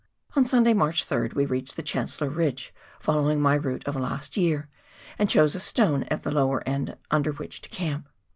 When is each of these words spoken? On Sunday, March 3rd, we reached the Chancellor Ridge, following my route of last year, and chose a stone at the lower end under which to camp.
On 0.35 0.47
Sunday, 0.47 0.73
March 0.73 1.07
3rd, 1.07 1.35
we 1.35 1.45
reached 1.45 1.75
the 1.75 1.83
Chancellor 1.83 2.27
Ridge, 2.31 2.73
following 2.99 3.39
my 3.39 3.53
route 3.53 3.87
of 3.87 3.95
last 3.95 4.35
year, 4.35 4.67
and 5.19 5.29
chose 5.29 5.53
a 5.53 5.59
stone 5.59 6.05
at 6.05 6.23
the 6.23 6.31
lower 6.31 6.67
end 6.67 6.97
under 7.11 7.31
which 7.33 7.61
to 7.61 7.69
camp. 7.69 8.09